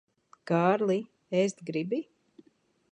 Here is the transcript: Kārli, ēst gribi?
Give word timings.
Kārli, 0.51 0.97
ēst 1.43 1.63
gribi? 1.71 2.03